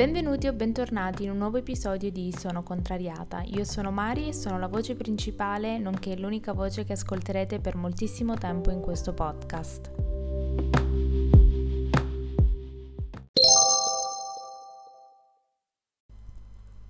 [0.00, 3.42] Benvenuti o bentornati in un nuovo episodio di Sono Contrariata.
[3.42, 8.32] Io sono Mari e sono la voce principale, nonché l'unica voce che ascolterete per moltissimo
[8.32, 9.92] tempo in questo podcast.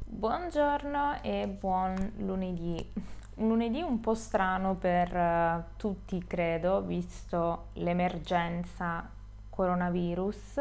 [0.04, 2.92] Buongiorno e buon lunedì.
[3.38, 9.18] Un lunedì un po' strano per uh, tutti, credo, visto l'emergenza
[9.60, 10.58] coronavirus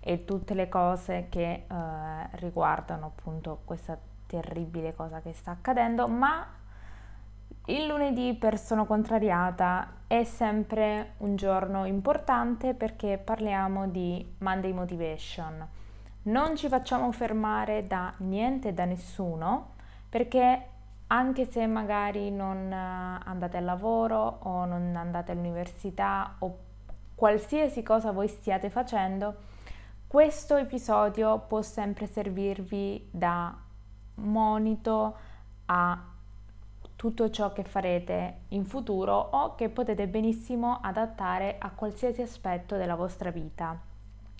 [0.00, 1.74] e tutte le cose che uh,
[2.36, 6.46] riguardano appunto questa terribile cosa che sta accadendo, ma
[7.66, 15.66] il lunedì per Sono Contrariata è sempre un giorno importante perché parliamo di Monday Motivation.
[16.22, 19.74] Non ci facciamo fermare da niente e da nessuno
[20.08, 20.68] perché
[21.08, 26.67] anche se magari non eh, andate al lavoro o non andate all'università o
[27.18, 29.34] qualsiasi cosa voi stiate facendo,
[30.06, 33.52] questo episodio può sempre servirvi da
[34.14, 35.16] monito
[35.66, 36.00] a
[36.94, 42.94] tutto ciò che farete in futuro o che potete benissimo adattare a qualsiasi aspetto della
[42.94, 43.76] vostra vita.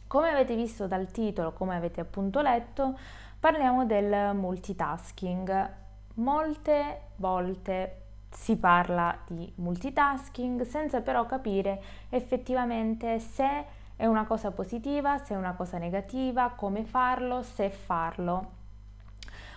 [0.07, 2.97] Come avete visto dal titolo, come avete appunto letto,
[3.41, 5.75] parliamo del multitasking
[6.15, 13.65] Molte volte si parla di multitasking senza però capire effettivamente se
[13.97, 18.57] è una cosa positiva, se è una cosa negativa, come farlo, se farlo.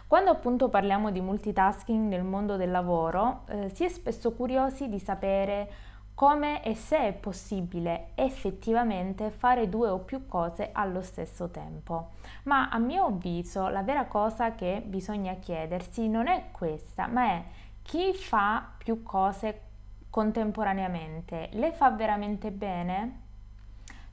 [0.08, 5.00] Quando appunto parliamo di multitasking nel mondo del lavoro, eh, si è spesso curiosi di
[5.00, 5.70] sapere
[6.14, 12.10] come e se è possibile effettivamente fare due o più cose allo stesso tempo.
[12.44, 17.44] Ma a mio avviso la vera cosa che bisogna chiedersi non è questa, ma è
[17.92, 19.64] chi fa più cose
[20.10, 23.20] contemporaneamente, le fa veramente bene?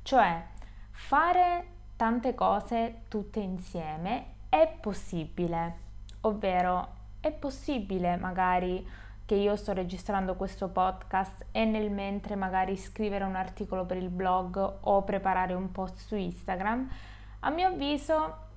[0.03, 0.45] Cioè,
[0.91, 5.77] fare tante cose tutte insieme è possibile,
[6.23, 6.89] ovvero
[7.21, 8.85] è possibile magari
[9.25, 14.09] che io sto registrando questo podcast e nel mentre magari scrivere un articolo per il
[14.09, 16.91] blog o preparare un post su Instagram,
[17.39, 18.48] a mio avviso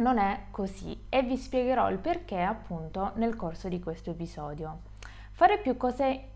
[0.00, 4.80] non è così e vi spiegherò il perché appunto nel corso di questo episodio.
[5.30, 6.28] Fare più cose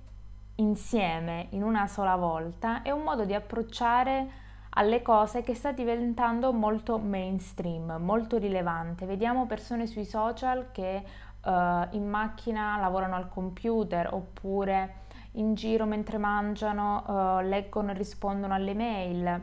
[0.57, 4.43] insieme in una sola volta è un modo di approcciare
[4.77, 9.07] alle cose che sta diventando molto mainstream, molto rilevante.
[9.07, 11.03] Vediamo persone sui social che
[11.45, 11.51] uh,
[11.91, 15.03] in macchina lavorano al computer oppure
[15.33, 19.41] in giro mentre mangiano uh, leggono e rispondono alle mail.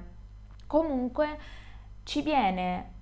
[0.68, 1.38] Comunque
[2.04, 3.00] ci viene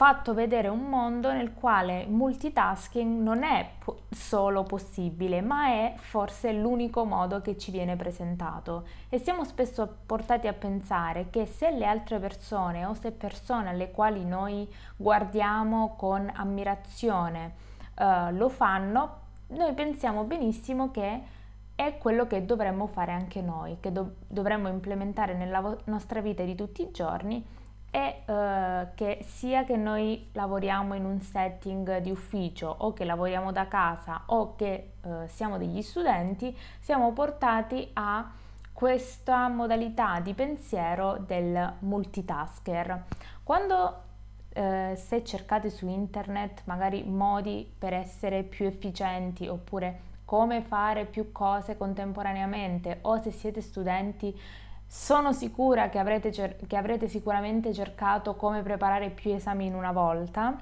[0.00, 6.54] fatto vedere un mondo nel quale multitasking non è po- solo possibile, ma è forse
[6.54, 8.84] l'unico modo che ci viene presentato.
[9.10, 13.90] E siamo spesso portati a pensare che se le altre persone o se persone alle
[13.90, 14.66] quali noi
[14.96, 17.52] guardiamo con ammirazione
[17.98, 19.18] uh, lo fanno,
[19.48, 21.20] noi pensiamo benissimo che
[21.74, 26.42] è quello che dovremmo fare anche noi, che do- dovremmo implementare nella vo- nostra vita
[26.42, 27.58] di tutti i giorni
[27.90, 33.50] e uh, che sia che noi lavoriamo in un setting di ufficio o che lavoriamo
[33.50, 38.30] da casa o che uh, siamo degli studenti, siamo portati a
[38.72, 43.04] questa modalità di pensiero del multitasker.
[43.42, 44.02] Quando
[44.52, 51.30] eh, se cercate su internet magari modi per essere più efficienti oppure come fare più
[51.30, 54.36] cose contemporaneamente o se siete studenti
[54.92, 59.92] sono sicura che avrete, cer- che avrete sicuramente cercato come preparare più esami in una
[59.92, 60.58] volta.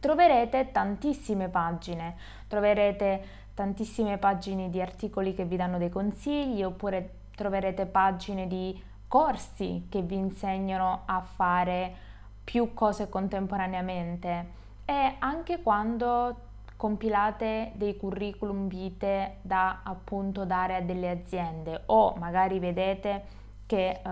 [0.00, 2.16] Troverete tantissime pagine.
[2.48, 3.24] Troverete
[3.54, 10.02] tantissime pagine di articoli che vi danno dei consigli oppure troverete pagine di corsi che
[10.02, 11.94] vi insegnano a fare
[12.42, 14.46] più cose contemporaneamente.
[14.84, 16.36] E anche quando
[16.76, 23.38] compilate dei curriculum vitae da appunto dare a delle aziende o magari vedete
[23.72, 24.08] che uh,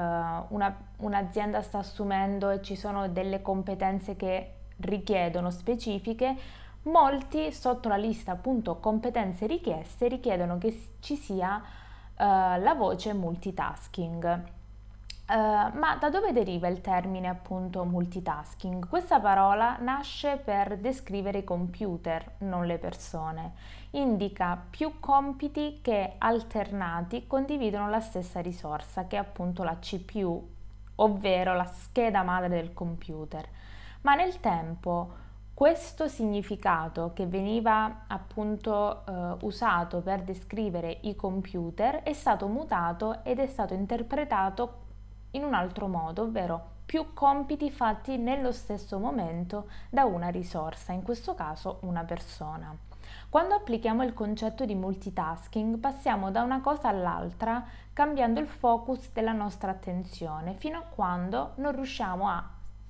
[0.54, 6.34] una, un'azienda sta assumendo e ci sono delle competenze che richiedono specifiche,
[6.84, 11.62] molti sotto la lista appunto competenze richieste richiedono che ci sia uh,
[12.16, 14.44] la voce multitasking.
[15.30, 18.88] Uh, ma da dove deriva il termine appunto multitasking?
[18.88, 23.52] Questa parola nasce per descrivere i computer, non le persone.
[23.90, 30.48] Indica più compiti che alternati condividono la stessa risorsa, che è appunto la CPU,
[30.96, 33.46] ovvero la scheda madre del computer.
[34.00, 35.12] Ma nel tempo
[35.54, 43.38] questo significato che veniva appunto eh, usato per descrivere i computer è stato mutato ed
[43.38, 44.79] è stato interpretato
[45.32, 51.02] in un altro modo, ovvero più compiti fatti nello stesso momento da una risorsa, in
[51.02, 52.76] questo caso una persona.
[53.28, 59.32] Quando applichiamo il concetto di multitasking passiamo da una cosa all'altra cambiando il focus della
[59.32, 62.44] nostra attenzione fino a quando non riusciamo a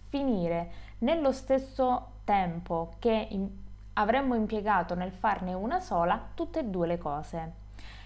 [0.08, 3.50] finire nello stesso tempo che in-
[3.94, 7.59] avremmo impiegato nel farne una sola tutte e due le cose.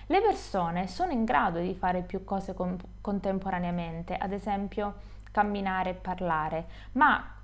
[0.07, 4.95] Le persone sono in grado di fare più cose con- contemporaneamente, ad esempio
[5.31, 7.35] camminare e parlare, ma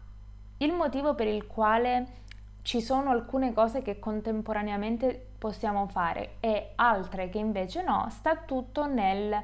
[0.59, 2.19] il motivo per il quale
[2.63, 8.87] ci sono alcune cose che contemporaneamente possiamo fare e altre che invece no, sta tutto
[8.87, 9.43] nel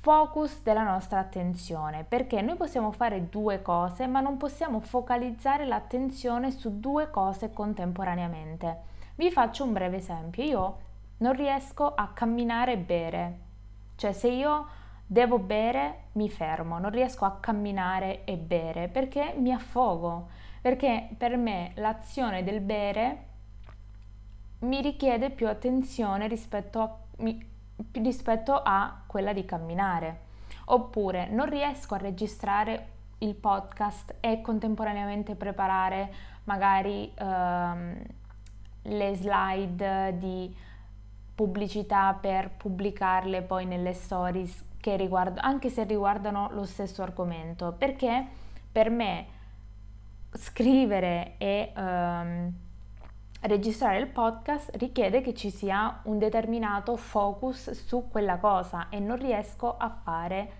[0.00, 6.50] focus della nostra attenzione, perché noi possiamo fare due cose, ma non possiamo focalizzare l'attenzione
[6.50, 8.90] su due cose contemporaneamente.
[9.14, 10.78] Vi faccio un breve esempio, io
[11.22, 13.38] non riesco a camminare e bere,
[13.94, 14.66] cioè se io
[15.06, 20.28] devo bere mi fermo, non riesco a camminare e bere perché mi affogo.
[20.60, 23.26] Perché per me l'azione del bere
[24.60, 27.44] mi richiede più attenzione rispetto a, mi,
[27.92, 30.30] rispetto a quella di camminare.
[30.66, 32.88] Oppure non riesco a registrare
[33.18, 36.12] il podcast e contemporaneamente preparare
[36.44, 38.02] magari ehm,
[38.82, 40.54] le slide di
[41.42, 48.24] pubblicità per pubblicarle poi nelle stories che riguardano, anche se riguardano lo stesso argomento, perché
[48.70, 49.26] per me
[50.34, 52.52] scrivere e um,
[53.40, 59.16] registrare il podcast richiede che ci sia un determinato focus su quella cosa e non
[59.16, 60.52] riesco a fare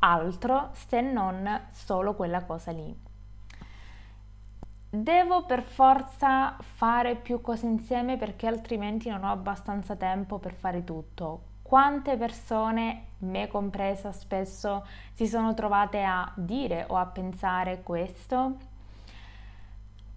[0.00, 2.94] altro se non solo quella cosa lì.
[5.02, 10.84] Devo per forza fare più cose insieme perché altrimenti non ho abbastanza tempo per fare
[10.84, 11.40] tutto.
[11.60, 18.56] Quante persone, me compresa, spesso si sono trovate a dire o a pensare questo?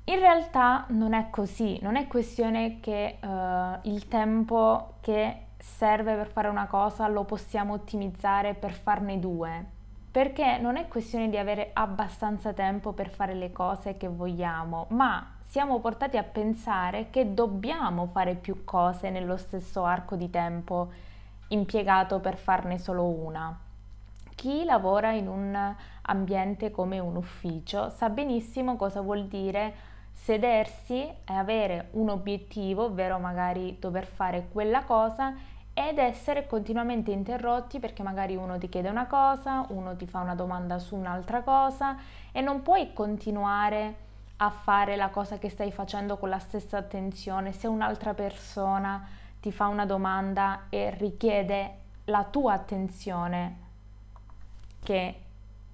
[0.06, 6.28] In realtà non è così, non è questione che uh, il tempo che serve per
[6.28, 9.66] fare una cosa lo possiamo ottimizzare per farne due,
[10.12, 15.36] perché non è questione di avere abbastanza tempo per fare le cose che vogliamo, ma
[15.44, 20.92] siamo portati a pensare che dobbiamo fare più cose nello stesso arco di tempo
[21.50, 23.58] impiegato per farne solo una.
[24.36, 31.34] Chi lavora in un ambiente come un ufficio sa benissimo cosa vuol dire sedersi e
[31.34, 35.34] avere un obiettivo, ovvero magari dover fare quella cosa
[35.80, 40.36] ed essere continuamente interrotti perché magari uno ti chiede una cosa, uno ti fa una
[40.36, 41.96] domanda su un'altra cosa
[42.34, 47.54] e non puoi continuare a fare la cosa che stai facendo con la stessa attenzione
[47.54, 49.08] se un'altra persona
[49.40, 53.58] ti fa una domanda e richiede la tua attenzione
[54.84, 55.22] che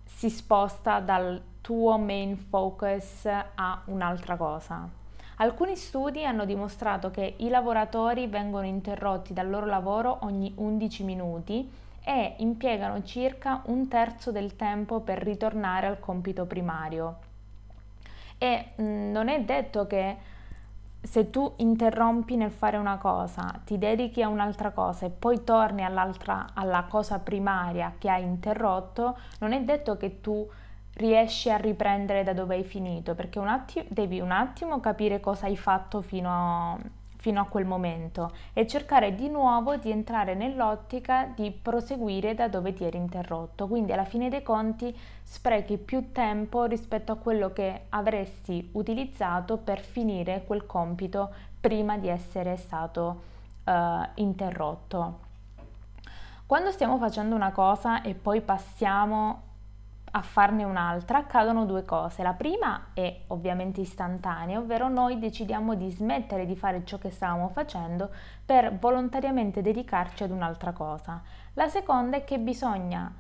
[0.05, 5.04] si sposta dal tuo main focus a un'altra cosa.
[5.37, 11.69] Alcuni studi hanno dimostrato che i lavoratori vengono interrotti dal loro lavoro ogni 11 minuti
[12.05, 17.17] e impiegano circa un terzo del tempo per ritornare al compito primario.
[18.37, 20.17] E mh, mm, non è detto che
[21.01, 25.83] se tu interrompi nel fare una cosa, ti dedichi a un'altra cosa e poi torni
[25.83, 30.47] alla cosa primaria che hai interrotto, non è detto che tu
[30.95, 35.45] riesci a riprendere da dove hai finito, perché un attimo, devi un attimo capire cosa
[35.45, 36.77] hai fatto fino a,
[37.17, 42.73] fino a quel momento e cercare di nuovo di entrare nell'ottica di proseguire da dove
[42.73, 43.67] ti eri interrotto.
[43.67, 49.79] Quindi alla fine dei conti sprechi più tempo rispetto a quello che avresti utilizzato per
[49.79, 53.21] finire quel compito prima di essere stato
[53.63, 53.71] uh,
[54.15, 55.23] interrotto.
[56.45, 59.44] Quando stiamo facendo una cosa e poi passiamo
[60.15, 62.23] a farne un'altra accadono due cose.
[62.23, 67.49] La prima è ovviamente istantanea, ovvero noi decidiamo di smettere di fare ciò che stavamo
[67.49, 68.09] facendo
[68.45, 71.21] per volontariamente dedicarci ad un'altra cosa.
[71.53, 73.13] La seconda è che bisogna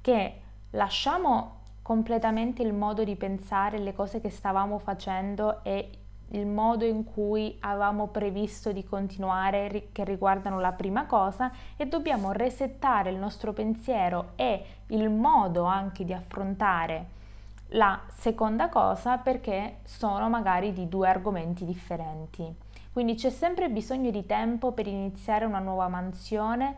[0.00, 5.99] che lasciamo completamente il modo di pensare le cose che stavamo facendo e
[6.32, 12.32] il modo in cui avevamo previsto di continuare che riguardano la prima cosa e dobbiamo
[12.32, 17.18] resettare il nostro pensiero e il modo anche di affrontare
[17.74, 22.52] la seconda cosa perché sono magari di due argomenti differenti.
[22.92, 26.74] Quindi c'è sempre bisogno di tempo per iniziare una nuova mansione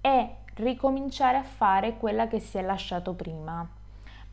[0.00, 3.80] e ricominciare a fare quella che si è lasciato prima.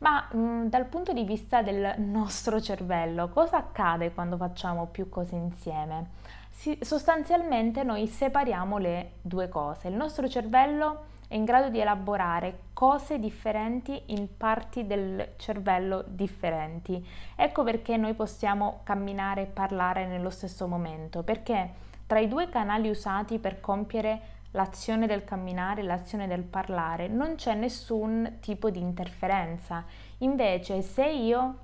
[0.00, 5.36] Ma mh, dal punto di vista del nostro cervello, cosa accade quando facciamo più cose
[5.36, 6.10] insieme?
[6.48, 9.88] Si, sostanzialmente noi separiamo le due cose.
[9.88, 17.06] Il nostro cervello è in grado di elaborare cose differenti in parti del cervello differenti.
[17.36, 22.88] Ecco perché noi possiamo camminare e parlare nello stesso momento, perché tra i due canali
[22.88, 29.84] usati per compiere l'azione del camminare l'azione del parlare non c'è nessun tipo di interferenza.
[30.18, 31.58] Invece se io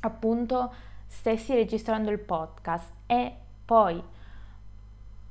[0.00, 0.72] appunto
[1.06, 4.02] stessi registrando il podcast e poi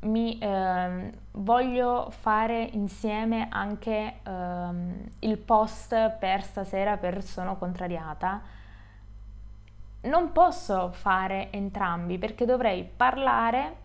[0.02, 4.70] mi eh, voglio fare insieme anche eh,
[5.20, 8.42] il post per stasera per sono contrariata,
[10.02, 13.76] non posso fare entrambi perché dovrei parlare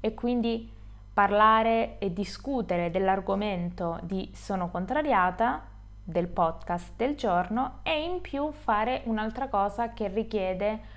[0.00, 0.73] e quindi
[1.14, 5.62] parlare e discutere dell'argomento di sono contrariata
[6.02, 10.92] del podcast del giorno e in più fare un'altra cosa che richiede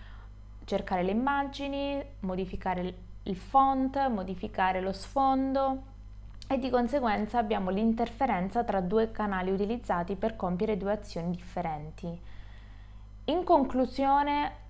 [0.65, 5.83] cercare le immagini, modificare il font, modificare lo sfondo
[6.47, 12.21] e di conseguenza abbiamo l'interferenza tra due canali utilizzati per compiere due azioni differenti.
[13.25, 14.65] In conclusione,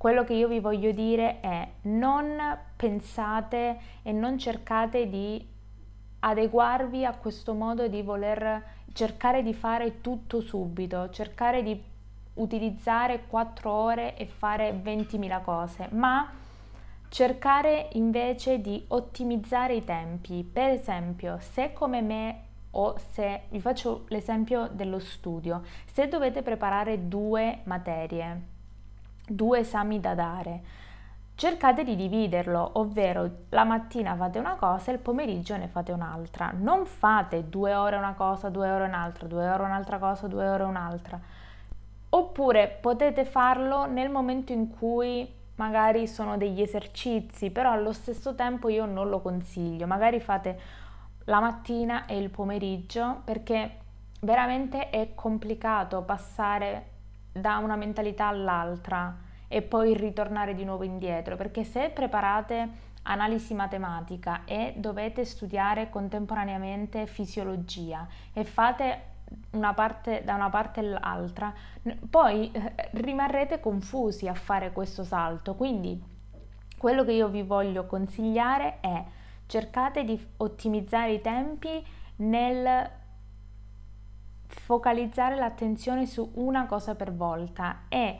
[0.00, 5.46] quello che io vi voglio dire è non pensate e non cercate di
[6.20, 8.64] adeguarvi a questo modo di voler
[8.94, 11.78] cercare di fare tutto subito, cercare di
[12.32, 16.32] utilizzare 4 ore e fare 20.000 cose, ma
[17.10, 20.48] cercare invece di ottimizzare i tempi.
[20.50, 27.06] Per esempio, se come me o se vi faccio l'esempio dello studio, se dovete preparare
[27.06, 28.59] due materie,
[29.30, 30.62] due esami da dare,
[31.34, 36.52] cercate di dividerlo, ovvero la mattina fate una cosa e il pomeriggio ne fate un'altra.
[36.54, 40.64] Non fate due ore una cosa, due ore un'altra, due ore un'altra cosa, due ore
[40.64, 41.18] un'altra.
[42.10, 48.68] Oppure potete farlo nel momento in cui magari sono degli esercizi, però allo stesso tempo
[48.68, 49.86] io non lo consiglio.
[49.86, 50.60] Magari fate
[51.24, 53.76] la mattina e il pomeriggio perché
[54.20, 56.88] veramente è complicato passare
[57.32, 59.16] da una mentalità all'altra
[59.48, 67.06] e poi ritornare di nuovo indietro, perché se preparate analisi matematica e dovete studiare contemporaneamente
[67.06, 69.08] fisiologia e fate
[69.52, 71.52] una parte, da una parte all'altra,
[72.08, 75.54] poi eh, rimarrete confusi a fare questo salto.
[75.54, 76.00] Quindi
[76.76, 79.04] quello che io vi voglio consigliare è
[79.46, 81.84] cercate di ottimizzare i tempi
[82.16, 82.98] nel
[84.50, 88.18] focalizzare l'attenzione su una cosa per volta e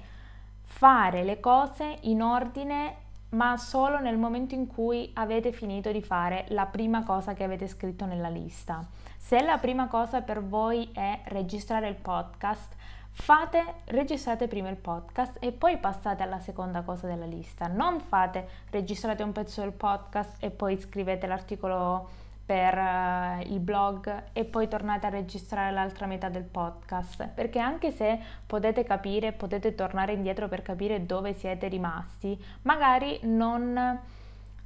[0.62, 6.46] fare le cose in ordine ma solo nel momento in cui avete finito di fare
[6.48, 8.84] la prima cosa che avete scritto nella lista.
[9.16, 12.74] Se la prima cosa per voi è registrare il podcast,
[13.12, 17.68] fate, registrate prima il podcast e poi passate alla seconda cosa della lista.
[17.68, 24.24] Non fate, registrate un pezzo del podcast e poi scrivete l'articolo per uh, il blog
[24.32, 29.76] e poi tornate a registrare l'altra metà del podcast perché anche se potete capire potete
[29.76, 34.00] tornare indietro per capire dove siete rimasti magari non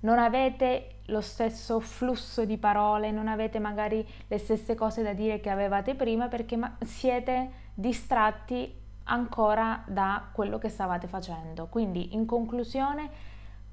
[0.00, 5.40] non avete lo stesso flusso di parole, non avete magari le stesse cose da dire
[5.40, 8.70] che avevate prima perché siete distratti
[9.04, 11.68] ancora da quello che stavate facendo.
[11.68, 13.08] Quindi in conclusione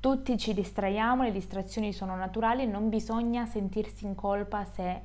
[0.02, 5.02] tutti ci distraiamo, le distrazioni sono naturali, non bisogna sentirsi in colpa se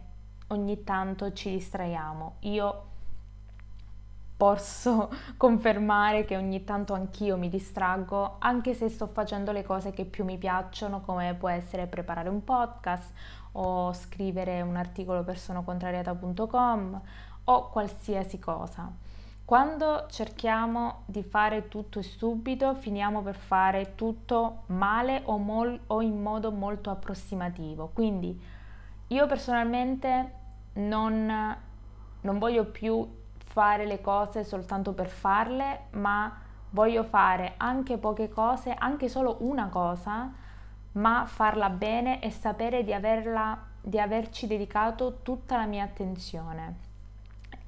[0.49, 2.37] ogni tanto ci distraiamo.
[2.41, 2.85] Io
[4.39, 10.07] posso confermare che ogni tanto anch'io mi distraggo, anche se sto facendo le cose che
[10.07, 13.13] più mi piacciono, come può essere preparare un podcast
[13.53, 17.01] o scrivere un articolo per sonocontrariata.com
[17.45, 18.91] o qualsiasi cosa.
[19.47, 26.21] Quando cerchiamo di fare tutto subito, finiamo per fare tutto male o, mol- o in
[26.21, 27.93] modo molto approssimativo.
[27.95, 28.37] Quindi
[29.07, 30.33] io personalmente
[30.73, 31.57] non,
[32.23, 38.75] non voglio più fare le cose soltanto per farle, ma voglio fare anche poche cose,
[38.75, 40.29] anche solo una cosa,
[40.95, 46.86] ma farla bene e sapere di, averla, di averci dedicato tutta la mia attenzione.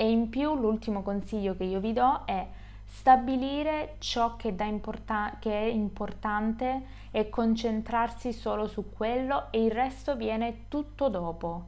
[0.00, 2.46] E in più l'ultimo consiglio che io vi do è
[2.84, 10.14] stabilire ciò che, importa- che è importante e concentrarsi solo su quello e il resto
[10.14, 11.66] viene tutto dopo.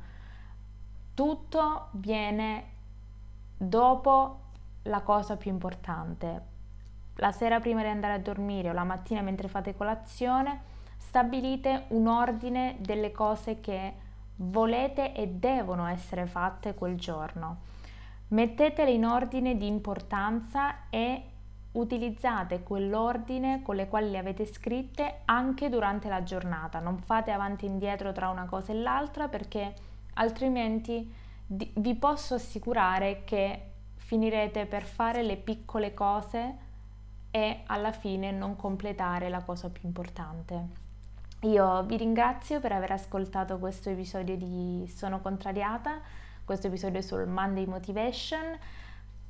[1.13, 2.65] Tutto viene
[3.57, 4.39] dopo
[4.83, 6.43] la cosa più importante.
[7.17, 10.63] La sera prima di andare a dormire o la mattina mentre fate colazione,
[10.99, 13.95] stabilite un ordine delle cose che
[14.37, 17.79] volete e devono essere fatte quel giorno.
[18.31, 21.25] Mettetele in ordine di importanza e
[21.73, 26.81] utilizzate quell'ordine con le quali le avete scritte anche durante la giornata.
[26.81, 29.75] Non fate avanti e indietro tra una cosa e l'altra perché
[30.15, 31.13] altrimenti
[31.47, 33.63] vi posso assicurare che
[33.97, 36.69] finirete per fare le piccole cose
[37.31, 40.89] e alla fine non completare la cosa più importante.
[41.43, 46.01] Io vi ringrazio per aver ascoltato questo episodio di Sono contrariata,
[46.51, 48.59] questo episodio sul Monday Motivation.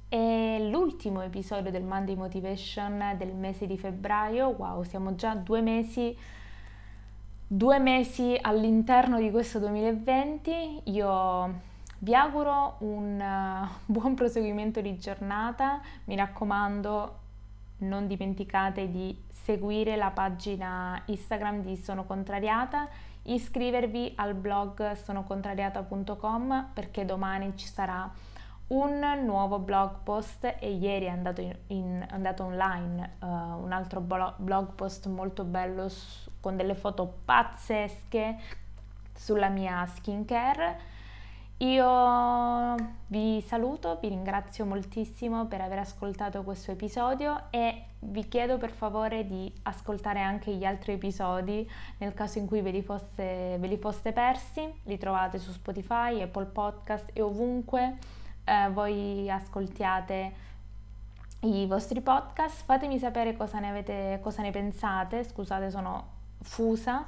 [0.09, 4.49] È l'ultimo episodio del Monday Motivation del mese di febbraio.
[4.57, 6.17] Wow, siamo già due mesi,
[7.47, 10.81] due mesi all'interno di questo 2020.
[10.85, 11.61] Io
[11.99, 15.83] vi auguro un uh, buon proseguimento di giornata.
[16.05, 17.19] Mi raccomando,
[17.81, 22.89] non dimenticate di seguire la pagina Instagram di Sono Contrariata,
[23.23, 28.11] iscrivervi al blog sonocontrariata.com perché domani ci sarà
[28.69, 33.73] un nuovo blog post e ieri è andato, in, in, è andato online uh, un
[33.73, 38.39] altro blog post molto bello su, con delle foto pazzesche
[39.13, 40.99] sulla mia skincare
[41.63, 42.75] io
[43.09, 49.27] vi saluto, vi ringrazio moltissimo per aver ascoltato questo episodio e vi chiedo per favore
[49.27, 53.77] di ascoltare anche gli altri episodi nel caso in cui ve li foste, ve li
[53.77, 54.73] foste persi.
[54.85, 57.99] Li trovate su Spotify, Apple Podcast e ovunque
[58.45, 60.33] eh, voi ascoltiate
[61.41, 62.65] i vostri podcast.
[62.65, 65.25] Fatemi sapere cosa ne, avete, cosa ne pensate.
[65.25, 66.07] Scusate, sono
[66.41, 67.05] fusa.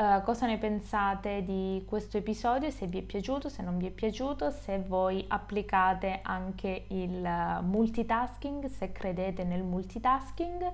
[0.00, 3.90] Uh, cosa ne pensate di questo episodio, se vi è piaciuto, se non vi è
[3.90, 7.20] piaciuto, se voi applicate anche il
[7.60, 10.72] multitasking, se credete nel multitasking.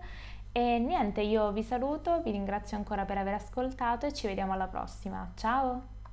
[0.53, 4.69] E niente, io vi saluto, vi ringrazio ancora per aver ascoltato e ci vediamo alla
[4.69, 5.33] prossima.
[5.35, 5.96] Ciao!